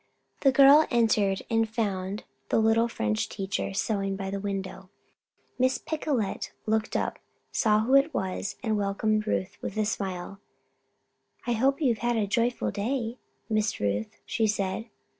The 0.39 0.51
girl 0.51 0.87
entered 0.89 1.43
and 1.47 1.69
found 1.69 2.23
the 2.49 2.57
little 2.57 2.87
French 2.87 3.29
teacher 3.29 3.71
sewing 3.75 4.15
by 4.15 4.31
the 4.31 4.39
window. 4.39 4.89
Miss 5.59 5.77
Picolet 5.77 6.51
looked 6.65 6.97
up, 6.97 7.19
saw 7.51 7.81
who 7.81 7.93
it 7.93 8.11
was, 8.11 8.55
and 8.63 8.79
welcomed 8.79 9.27
Ruth 9.27 9.59
with 9.61 9.77
a 9.77 9.85
smile. 9.85 10.39
"I 11.45 11.51
hope 11.51 11.79
you 11.83 11.89
have 11.93 12.01
had 12.01 12.17
a 12.17 12.25
joyful 12.25 12.71
day, 12.71 13.19
Miss 13.47 13.79
Ruth," 13.79 14.19
she 14.25 14.47
said. 14.47 14.89